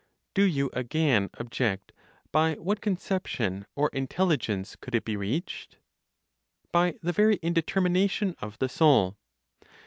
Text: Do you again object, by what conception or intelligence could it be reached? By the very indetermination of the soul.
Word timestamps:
Do 0.33 0.45
you 0.45 0.71
again 0.73 1.29
object, 1.37 1.91
by 2.31 2.55
what 2.55 2.81
conception 2.81 3.67
or 3.75 3.89
intelligence 3.89 4.75
could 4.75 4.95
it 4.95 5.05
be 5.05 5.15
reached? 5.15 5.77
By 6.71 6.95
the 7.03 7.11
very 7.13 7.37
indetermination 7.43 8.33
of 8.41 8.57
the 8.57 8.67
soul. 8.67 9.15